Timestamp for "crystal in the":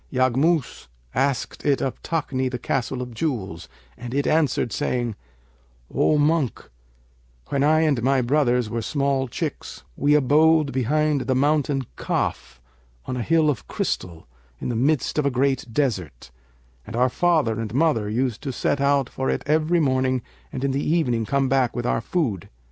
13.67-14.75